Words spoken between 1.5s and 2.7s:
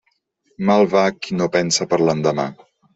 pensa per l'endemà.